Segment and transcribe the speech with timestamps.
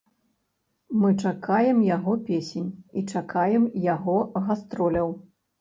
[1.01, 2.71] Мы чакаем яго песень,
[3.03, 4.17] і чакаем яго
[4.49, 5.17] гастроляў.